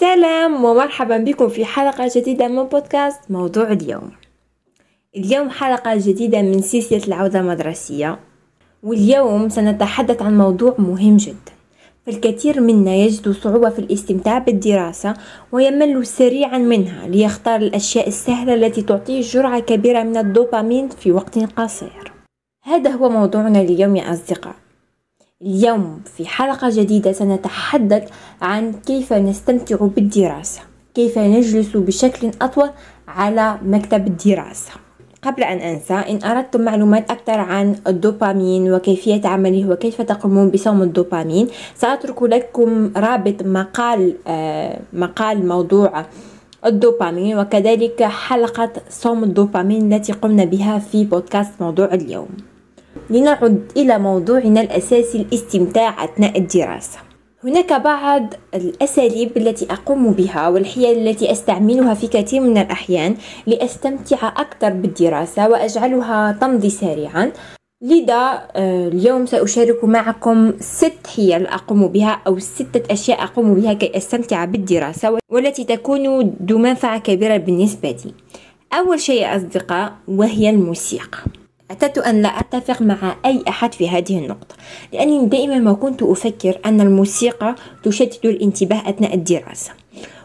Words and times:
سلام 0.00 0.64
ومرحبا 0.64 1.18
بكم 1.18 1.48
في 1.48 1.64
حلقة 1.64 2.10
جديدة 2.16 2.48
من 2.48 2.62
بودكاست 2.62 3.20
موضوع 3.30 3.72
اليوم. 3.72 4.10
اليوم 5.16 5.50
حلقة 5.50 5.96
جديدة 5.96 6.42
من 6.42 6.62
سلسلة 6.62 7.04
العودة 7.08 7.40
المدرسية 7.40 8.18
واليوم 8.82 9.48
سنتحدث 9.48 10.22
عن 10.22 10.38
موضوع 10.38 10.74
مهم 10.78 11.16
جدا. 11.16 11.52
فالكثير 12.06 12.60
منا 12.60 12.94
يجد 12.94 13.28
صعوبة 13.28 13.70
في 13.70 13.78
الاستمتاع 13.78 14.38
بالدراسة 14.38 15.14
ويمل 15.52 16.06
سريعا 16.06 16.58
منها 16.58 17.08
ليختار 17.08 17.60
الأشياء 17.60 18.08
السهلة 18.08 18.54
التي 18.54 18.82
تعطيه 18.82 19.20
جرعة 19.20 19.60
كبيرة 19.60 20.02
من 20.02 20.16
الدوبامين 20.16 20.88
في 20.88 21.12
وقت 21.12 21.38
قصير. 21.38 22.12
هذا 22.64 22.90
هو 22.90 23.08
موضوعنا 23.08 23.60
اليوم 23.60 23.96
يا 23.96 24.12
أصدقاء. 24.12 24.63
اليوم 25.42 26.00
في 26.16 26.26
حلقة 26.26 26.70
جديدة 26.70 27.12
سنتحدث 27.12 28.10
عن 28.42 28.72
كيف 28.72 29.12
نستمتع 29.12 29.76
بالدراسة 29.76 30.60
كيف 30.94 31.18
نجلس 31.18 31.76
بشكل 31.76 32.30
أطول 32.42 32.70
على 33.08 33.58
مكتب 33.62 34.06
الدراسة. 34.06 34.70
قبل 35.22 35.42
أن 35.42 35.58
أنسى 35.58 35.94
إن 35.94 36.24
أردتم 36.24 36.60
معلومات 36.60 37.10
أكثر 37.10 37.40
عن 37.40 37.76
الدوبامين 37.86 38.72
وكيفية 38.72 39.20
عمله 39.24 39.70
وكيف 39.70 40.02
تقومون 40.02 40.50
بصوم 40.50 40.82
الدوبامين 40.82 41.48
سأترك 41.74 42.22
لكم 42.22 42.92
رابط 42.96 43.42
مقال 43.42 44.14
آه 44.26 44.80
مقال 44.92 45.48
موضوع 45.48 46.04
الدوبامين 46.66 47.38
وكذلك 47.38 48.02
حلقة 48.02 48.72
صوم 48.90 49.24
الدوبامين 49.24 49.92
التي 49.92 50.12
قمنا 50.12 50.44
بها 50.44 50.78
في 50.78 51.04
بودكاست 51.04 51.52
موضوع 51.60 51.94
اليوم. 51.94 52.28
لنعد 53.10 53.72
إلى 53.76 53.98
موضوعنا 53.98 54.60
الأساسي 54.60 55.18
الاستمتاع 55.18 56.04
أثناء 56.04 56.38
الدراسة. 56.38 56.98
هناك 57.44 57.72
بعض 57.72 58.34
الأساليب 58.54 59.36
التي 59.36 59.66
أقوم 59.70 60.12
بها 60.12 60.48
والحيل 60.48 61.08
التي 61.08 61.32
أستعملها 61.32 61.94
في 61.94 62.06
كثير 62.06 62.40
من 62.40 62.58
الأحيان 62.58 63.16
لأستمتع 63.46 64.28
أكثر 64.28 64.70
بالدراسة 64.70 65.48
وأجعلها 65.48 66.38
تمضي 66.40 66.70
سريعا. 66.70 67.32
لذا 67.82 68.48
آه، 68.56 68.88
اليوم 68.88 69.26
سأشارك 69.26 69.84
معكم 69.84 70.52
ست 70.60 71.06
حيل 71.16 71.46
أقوم 71.46 71.88
بها 71.88 72.22
أو 72.26 72.38
ستة 72.38 72.92
أشياء 72.92 73.24
أقوم 73.24 73.54
بها 73.54 73.72
كي 73.72 73.96
أستمتع 73.96 74.44
بالدراسة 74.44 75.18
والتي 75.30 75.64
تكون 75.64 76.34
ذو 76.48 76.58
منفعة 76.58 76.98
كبيرة 76.98 77.36
بالنسبة 77.36 77.90
لي. 77.90 78.14
أول 78.78 79.00
شيء 79.00 79.36
أصدقاء 79.36 79.92
وهي 80.08 80.50
الموسيقى. 80.50 81.18
اعتدت 81.74 81.98
أن 81.98 82.22
لا 82.22 82.28
أتفق 82.28 82.82
مع 82.82 83.16
أي 83.26 83.42
أحد 83.48 83.74
في 83.74 83.88
هذه 83.88 84.18
النقطة 84.18 84.54
لأني 84.92 85.26
دائما 85.26 85.58
ما 85.58 85.72
كنت 85.72 86.02
أفكر 86.02 86.58
أن 86.66 86.80
الموسيقى 86.80 87.54
تشتت 87.82 88.24
الانتباه 88.24 88.88
أثناء 88.90 89.14
الدراسة 89.14 89.70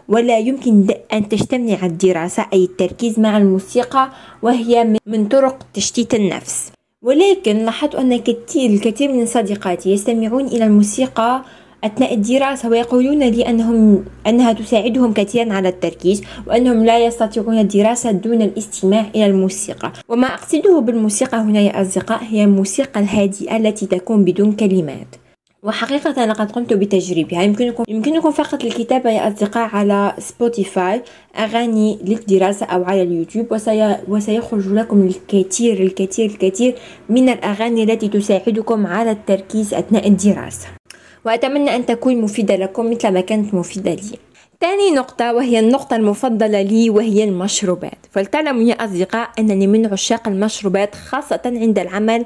ولا 0.07 0.39
يمكن 0.39 0.87
أن 1.13 1.29
تجتمع 1.29 1.85
الدراسة 1.85 2.45
أي 2.53 2.63
التركيز 2.63 3.19
مع 3.19 3.37
الموسيقى 3.37 4.09
وهي 4.41 4.95
من 5.05 5.27
طرق 5.27 5.65
تشتيت 5.73 6.13
النفس. 6.13 6.71
ولكن 7.01 7.57
لاحظت 7.57 7.95
أن 7.95 8.17
كثير 8.17 8.69
الكثير 8.69 9.13
من 9.13 9.25
صديقاتي 9.25 9.91
يستمعون 9.91 10.45
إلى 10.45 10.63
الموسيقى 10.63 11.43
أثناء 11.83 12.13
الدراسة 12.13 12.69
ويقولون 12.69 13.23
لي 13.23 13.49
أنهم 13.49 14.05
أنها 14.27 14.53
تساعدهم 14.53 15.13
كثيرا 15.13 15.53
على 15.53 15.69
التركيز 15.69 16.23
وأنهم 16.47 16.85
لا 16.85 17.05
يستطيعون 17.05 17.59
الدراسة 17.59 18.11
دون 18.11 18.41
الاستماع 18.41 19.05
إلى 19.15 19.25
الموسيقى. 19.25 19.91
وما 20.09 20.27
أقصده 20.27 20.79
بالموسيقى 20.79 21.37
هنا 21.37 21.59
يا 21.59 21.81
أصدقاء 21.81 22.23
هي 22.23 22.43
الموسيقى 22.43 22.99
الهادئة 22.99 23.57
التي 23.57 23.85
تكون 23.85 24.23
بدون 24.23 24.51
كلمات. 24.51 25.15
وحقيقة 25.63 26.25
لقد 26.25 26.51
قمت 26.51 26.73
بتجربتها 26.73 27.43
يمكنكم 27.43 27.83
يمكنكم 27.87 28.31
فقط 28.31 28.63
الكتابة 28.63 29.09
يا 29.09 29.27
أصدقاء 29.27 29.69
على 29.75 30.13
سبوتيفاي 30.17 31.01
أغاني 31.37 31.99
للدراسة 32.05 32.65
أو 32.65 32.83
على 32.83 33.01
اليوتيوب 33.01 33.51
وسي... 33.51 33.97
وسيخرج 34.07 34.67
لكم 34.67 35.07
الكثير 35.07 35.83
الكثير 35.83 36.25
الكثير 36.25 36.75
من 37.09 37.29
الأغاني 37.29 37.83
التي 37.83 38.07
تساعدكم 38.07 38.87
على 38.87 39.11
التركيز 39.11 39.73
أثناء 39.73 40.07
الدراسة. 40.07 40.78
وأتمنى 41.25 41.75
أن 41.75 41.85
تكون 41.85 42.21
مفيدة 42.21 42.55
لكم 42.55 42.91
مثل 42.91 43.07
ما 43.11 43.21
كانت 43.21 43.53
مفيدة 43.53 43.93
لي. 43.93 44.17
ثاني 44.61 44.91
نقطة 44.91 45.33
وهي 45.33 45.59
النقطة 45.59 45.95
المفضلة 45.95 46.61
لي 46.61 46.89
وهي 46.89 47.23
المشروبات. 47.23 48.05
فلتعلموا 48.11 48.63
يا 48.63 48.73
أصدقاء 48.73 49.29
أنني 49.39 49.67
من 49.67 49.85
عشاق 49.85 50.27
المشروبات 50.27 50.95
خاصة 50.95 51.41
عند 51.45 51.79
العمل 51.79 52.25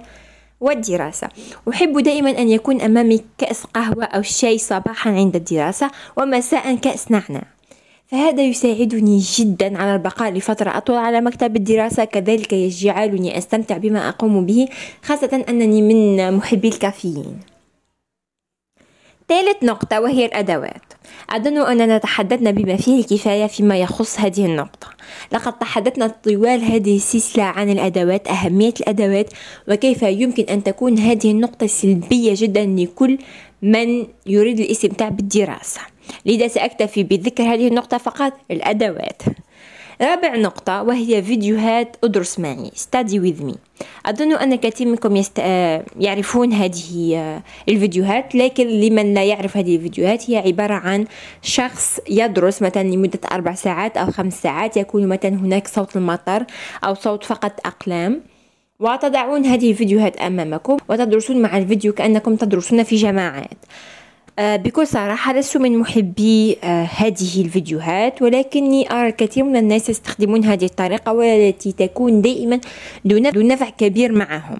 والدراسة. 0.61 1.27
أحب 1.69 1.99
دائما 1.99 2.29
أن 2.29 2.49
يكون 2.49 2.81
أمامي 2.81 3.21
كأس 3.37 3.63
قهوة 3.63 4.03
أو 4.03 4.21
شاي 4.21 4.57
صباحا 4.57 5.11
عند 5.11 5.35
الدراسة 5.35 5.91
ومساء 6.17 6.75
كأس 6.75 7.11
نعناع. 7.11 7.43
فهذا 8.07 8.43
يساعدني 8.43 9.19
جدا 9.19 9.77
على 9.77 9.95
البقاء 9.95 10.31
لفترة 10.31 10.77
أطول 10.77 10.95
على 10.95 11.21
مكتب 11.21 11.55
الدراسة 11.55 12.03
كذلك 12.03 12.53
يجعلني 12.53 13.37
أستمتع 13.37 13.77
بما 13.77 14.09
أقوم 14.09 14.45
به 14.45 14.67
خاصة 15.03 15.43
أنني 15.49 15.81
من 15.81 16.33
محبي 16.33 16.67
الكافيين. 16.67 17.52
ثالث 19.33 19.63
نقطة 19.63 20.01
وهي 20.01 20.25
الأدوات. 20.25 20.81
أظن 21.29 21.57
أننا 21.57 21.97
تحدثنا 21.97 22.51
بما 22.51 22.75
فيه 22.75 22.99
الكفاية 22.99 23.47
فيما 23.47 23.77
يخص 23.77 24.19
هذه 24.19 24.45
النقطة. 24.45 24.87
لقد 25.31 25.59
تحدثنا 25.59 26.07
طوال 26.07 26.61
هذه 26.63 26.95
السلسلة 26.95 27.43
عن 27.43 27.69
الأدوات 27.69 28.27
أهمية 28.27 28.73
الأدوات 28.79 29.29
وكيف 29.67 30.03
يمكن 30.03 30.43
أن 30.43 30.63
تكون 30.63 30.97
هذه 30.97 31.31
النقطة 31.31 31.67
سلبية 31.67 32.33
جدا 32.37 32.65
لكل 32.65 33.17
من 33.61 34.07
يريد 34.25 34.59
الإستمتاع 34.59 35.09
بالدراسة. 35.09 35.81
لذا 36.25 36.47
سأكتفي 36.47 37.03
بذكر 37.03 37.43
هذه 37.43 37.67
النقطة 37.67 37.97
فقط 37.97 38.33
الأدوات. 38.51 39.21
رابع 40.03 40.35
نقطة 40.35 40.83
وهي 40.83 41.23
فيديوهات 41.23 41.97
أدرس 42.03 42.39
معي. 42.39 42.71
Study 42.75 43.19
with 43.19 43.43
me. 43.43 43.55
أظن 44.05 44.33
أن 44.33 44.55
كثير 44.55 44.87
منكم 44.87 45.15
يست... 45.15 45.39
آه، 45.39 45.85
يعرفون 45.99 46.53
هذه 46.53 47.17
آه، 47.17 47.43
الفيديوهات 47.69 48.35
لكن 48.35 48.67
لمن 48.67 49.13
لا 49.13 49.23
يعرف 49.23 49.57
هذه 49.57 49.75
الفيديوهات 49.75 50.31
هي 50.31 50.37
عبارة 50.37 50.73
عن 50.73 51.05
شخص 51.41 51.99
يدرس 52.09 52.61
مثلا 52.61 52.83
لمدة 52.83 53.19
أربع 53.31 53.53
ساعات 53.53 53.97
أو 53.97 54.11
خمس 54.11 54.41
ساعات 54.41 54.77
يكون 54.77 55.07
مثلا 55.07 55.31
هناك 55.31 55.67
صوت 55.67 55.95
المطر 55.95 56.45
أو 56.83 56.93
صوت 56.93 57.23
فقط 57.23 57.59
أقلام. 57.65 58.21
وتضعون 58.79 59.45
هذه 59.45 59.71
الفيديوهات 59.71 60.17
أمامكم 60.17 60.77
وتدرسون 60.89 61.41
مع 61.41 61.57
الفيديو 61.57 61.93
كأنكم 61.93 62.35
تدرسون 62.35 62.83
في 62.83 62.95
جماعات. 62.95 63.57
بكل 64.39 64.87
صراحة 64.87 65.33
لست 65.33 65.57
من 65.57 65.77
محبي 65.77 66.57
آه، 66.63 66.83
هذه 66.83 67.41
الفيديوهات 67.41 68.21
ولكني 68.21 68.91
أرى 68.91 69.09
الكثير 69.09 69.43
من 69.43 69.55
الناس 69.55 69.89
يستخدمون 69.89 70.45
هذه 70.45 70.65
الطريقة 70.65 71.13
والتي 71.13 71.71
تكون 71.71 72.21
دائما 72.21 72.59
دون 73.05 73.47
نفع 73.47 73.69
كبير 73.69 74.11
معهم. 74.11 74.57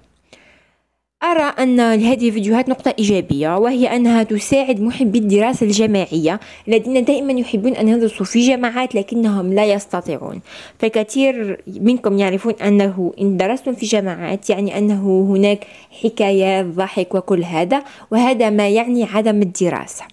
أرى 1.24 1.54
أن 1.60 1.94
لهذه 1.94 2.28
الفيديوهات 2.28 2.70
نقطة 2.70 2.96
إيجابية 3.00 3.58
وهي 3.58 3.96
أنها 3.96 4.24
تساعد 4.24 4.82
محبي 4.82 5.20
الدراسة 5.20 5.66
الجماعية 5.66 6.40
الذين 6.68 7.04
دائما 7.04 7.34
يحبون 7.34 7.74
أن 7.74 7.88
يدرسوا 7.88 8.26
في 8.26 8.48
جماعات 8.48 8.96
لكنهم 8.96 9.54
لا 9.54 9.66
يستطيعون. 9.66 10.42
فكثير 10.80 11.64
منكم 11.68 12.18
يعرفون 12.18 12.54
أنه 12.54 13.14
إن 13.22 13.38
درستم 13.38 13.74
في 13.74 13.86
جماعات 13.86 14.50
يعني 14.50 14.78
أنه 14.78 15.28
هناك 15.30 15.68
حكايات 16.04 16.66
ضحك 16.66 17.16
وكل 17.16 17.44
هذا 17.44 17.84
وهذا 18.12 18.50
ما 18.50 18.70
يعني 18.70 19.04
عدم 19.04 19.42
الدراسة. 19.42 20.06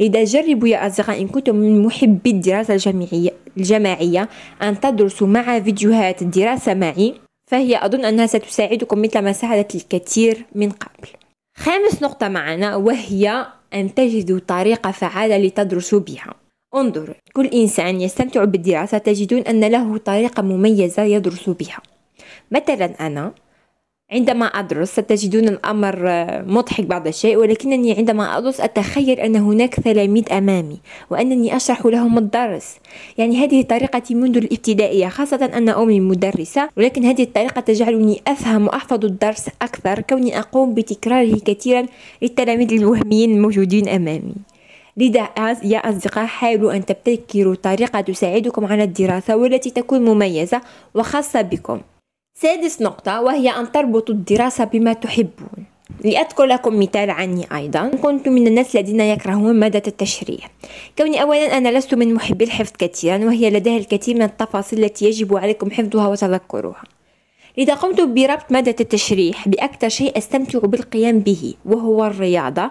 لذا 0.00 0.24
جربوا 0.24 0.68
يا 0.68 0.86
أصدقاء 0.86 1.20
إن 1.20 1.28
كنتم 1.28 1.56
من 1.56 1.82
محبي 1.82 2.30
الدراسة 2.30 2.74
الجماعية, 2.74 3.30
الجماعية 3.56 4.28
أن 4.62 4.80
تدرسوا 4.80 5.26
مع 5.26 5.60
فيديوهات 5.60 6.22
الدراسة 6.22 6.74
معي. 6.74 7.23
فهي 7.50 7.86
أظن 7.86 8.04
أنها 8.04 8.26
ستساعدكم 8.26 9.02
مثل 9.02 9.18
ما 9.18 9.32
ساعدت 9.32 9.74
الكثير 9.74 10.46
من 10.54 10.70
قبل. 10.70 11.08
خامس 11.56 12.02
نقطة 12.02 12.28
معنا 12.28 12.76
وهي 12.76 13.46
أن 13.74 13.94
تجدوا 13.94 14.38
طريقة 14.38 14.90
فعالة 14.90 15.36
لتدرسوا 15.38 16.00
بها. 16.00 16.34
انظر 16.74 17.14
كل 17.32 17.46
إنسان 17.46 18.00
يستمتع 18.00 18.44
بالدراسة 18.44 18.98
تجدون 18.98 19.40
أن 19.40 19.64
له 19.64 19.98
طريقة 19.98 20.42
مميزة 20.42 21.02
يدرس 21.02 21.50
بها. 21.50 21.82
مثلا 22.50 23.06
أنا 23.06 23.32
عندما 24.14 24.46
أدرس 24.46 24.90
ستجدون 24.90 25.48
الأمر 25.48 25.96
مضحك 26.46 26.84
بعض 26.84 27.06
الشيء 27.06 27.36
ولكنني 27.36 27.92
عندما 27.92 28.38
أدرس 28.38 28.60
أتخيل 28.60 29.20
أن 29.20 29.36
هناك 29.36 29.74
تلاميذ 29.74 30.32
أمامي 30.32 30.78
وأنني 31.10 31.56
أشرح 31.56 31.86
لهم 31.86 32.18
الدرس. 32.18 32.76
يعني 33.18 33.36
هذه 33.36 33.62
طريقتي 33.62 34.14
منذ 34.14 34.36
الابتدائية 34.36 35.08
خاصة 35.08 35.50
أن 35.54 35.68
أمي 35.68 36.00
مدرسة 36.00 36.68
ولكن 36.76 37.04
هذه 37.04 37.22
الطريقة 37.22 37.60
تجعلني 37.60 38.22
أفهم 38.28 38.66
وأحفظ 38.66 39.04
الدرس 39.04 39.48
أكثر 39.62 40.00
كوني 40.00 40.38
أقوم 40.38 40.74
بتكراره 40.74 41.38
كثيرا 41.46 41.86
للتلاميذ 42.22 42.72
الوهميين 42.72 43.32
الموجودين 43.32 43.88
أمامي. 43.88 44.34
لذا 44.96 45.28
يا 45.64 45.78
أصدقاء 45.78 46.26
حاولوا 46.26 46.72
أن 46.76 46.84
تبتكروا 46.84 47.54
طريقة 47.54 48.00
تساعدكم 48.00 48.64
على 48.64 48.82
الدراسة 48.82 49.36
والتي 49.36 49.70
تكون 49.70 50.04
مميزة 50.04 50.60
وخاصة 50.94 51.42
بكم. 51.42 51.80
سادس 52.36 52.82
نقطة 52.82 53.20
وهي 53.20 53.50
أن 53.50 53.72
تربطوا 53.72 54.14
الدراسة 54.14 54.64
بما 54.64 54.92
تحبون. 54.92 55.64
لأذكر 56.04 56.44
لكم 56.44 56.80
مثال 56.80 57.10
عني 57.10 57.46
أيضا. 57.56 57.88
كنت 57.88 58.28
من 58.28 58.46
الناس 58.46 58.76
الذين 58.76 59.00
يكرهون 59.00 59.60
مادة 59.60 59.82
التشريح 59.86 60.50
كوني 60.98 61.22
أولا 61.22 61.58
أنا 61.58 61.78
لست 61.78 61.94
من 61.94 62.14
محبي 62.14 62.44
الحفظ 62.44 62.72
كثيرا 62.78 63.24
وهي 63.24 63.50
لديها 63.50 63.76
الكثير 63.76 64.14
من 64.14 64.22
التفاصيل 64.22 64.84
التي 64.84 65.04
يجب 65.04 65.36
عليكم 65.36 65.70
حفظها 65.70 66.08
وتذكرها. 66.08 66.82
لذا 67.58 67.74
قمت 67.74 68.00
بربط 68.00 68.52
مادة 68.52 68.76
التشريح 68.80 69.48
بأكثر 69.48 69.88
شيء 69.88 70.18
أستمتع 70.18 70.58
بالقيام 70.58 71.18
به 71.18 71.54
وهو 71.64 72.06
الرياضة. 72.06 72.70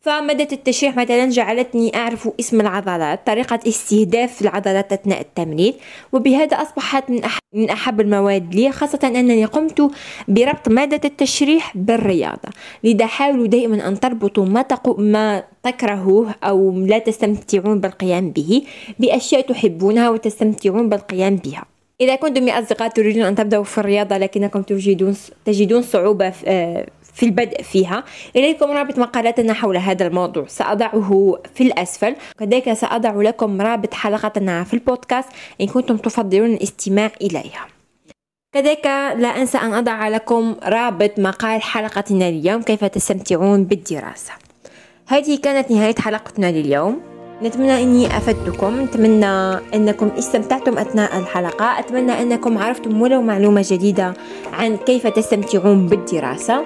فمادة 0.00 0.48
التشريح 0.52 0.96
مثلا 0.96 1.28
جعلتني 1.28 1.96
أعرف 1.96 2.28
اسم 2.40 2.60
العضلات 2.60 3.26
طريقة 3.26 3.58
استهداف 3.68 4.42
العضلات 4.42 4.92
أثناء 4.92 5.20
التمرين 5.20 5.74
وبهذا 6.12 6.56
أصبحت 6.56 7.10
من, 7.10 7.24
أحب 7.24 7.40
من 7.52 7.70
أحب 7.70 8.00
المواد 8.00 8.54
لي 8.54 8.72
خاصة 8.72 8.98
أنني 9.04 9.44
قمت 9.44 9.90
بربط 10.28 10.68
مادة 10.68 11.00
التشريح 11.04 11.76
بالرياضة. 11.76 12.48
لذا 12.84 13.06
حاولوا 13.06 13.46
دائما 13.46 13.88
أن 13.88 14.00
تربطوا 14.00 14.44
ما, 14.44 14.62
تقو 14.62 14.94
ما 14.94 15.42
تكرهوه 15.62 16.34
أو 16.44 16.70
لا 16.72 16.98
تستمتعون 16.98 17.80
بالقيام 17.80 18.30
به 18.30 18.62
بأشياء 18.98 19.40
تحبونها 19.40 20.10
وتستمتعون 20.10 20.88
بالقيام 20.88 21.36
بها. 21.36 21.64
إذا 22.00 22.14
كنتم 22.14 22.48
يا 22.48 22.58
أصدقاء 22.58 22.88
تريدون 22.88 23.22
أن 23.22 23.34
تبدأوا 23.34 23.64
في 23.64 23.78
الرياضة 23.78 24.18
لكنكم 24.18 24.62
تجدون 24.62 25.16
تجدون 25.44 25.82
صعوبة 25.82 26.30
في 26.30 26.86
في 27.14 27.26
البدء 27.26 27.62
فيها. 27.62 28.04
إليكم 28.36 28.70
رابط 28.70 28.98
مقالتنا 28.98 29.52
حول 29.52 29.76
هذا 29.76 30.06
الموضوع. 30.06 30.44
سأضعه 30.46 31.38
في 31.54 31.62
الأسفل. 31.62 32.16
كذلك 32.38 32.72
سأضع 32.72 33.22
لكم 33.22 33.60
رابط 33.60 33.94
حلقتنا 33.94 34.64
في 34.64 34.74
البودكاست 34.74 35.28
إن 35.60 35.66
كنتم 35.66 35.96
تفضلون 35.96 36.50
الاستماع 36.50 37.10
إليها. 37.20 37.66
كذلك 38.54 38.86
لا 39.16 39.28
أنسى 39.28 39.58
أن 39.58 39.74
أضع 39.74 40.08
لكم 40.08 40.56
رابط 40.64 41.18
مقال 41.18 41.62
حلقتنا 41.62 42.28
اليوم 42.28 42.62
كيف 42.62 42.84
تستمتعون 42.84 43.64
بالدراسة. 43.64 44.32
هذه 45.06 45.38
كانت 45.42 45.70
نهاية 45.70 45.94
حلقتنا 45.98 46.52
لليوم. 46.52 47.00
نتمنى 47.42 47.82
إني 47.82 48.06
أفدتكم. 48.06 48.80
نتمنى 48.80 49.26
أنكم 49.74 50.08
استمتعتم 50.18 50.78
أثناء 50.78 51.18
الحلقة. 51.18 51.78
أتمنى 51.78 52.22
أنكم 52.22 52.58
عرفتم 52.58 53.02
ولو 53.02 53.22
معلومة 53.22 53.64
جديدة 53.70 54.14
عن 54.52 54.76
كيف 54.76 55.06
تستمتعون 55.06 55.86
بالدراسة. 55.86 56.64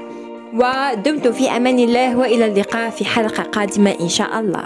ودمتم 0.55 1.33
في 1.33 1.51
أمان 1.51 1.79
الله 1.79 2.17
وإلى 2.17 2.47
اللقاء 2.47 2.91
في 2.91 3.05
حلقة 3.05 3.43
قادمة 3.43 3.91
إن 4.01 4.09
شاء 4.09 4.41
الله. 4.41 4.65